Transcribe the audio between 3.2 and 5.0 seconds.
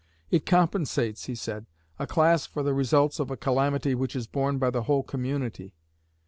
a calamity which is borne by the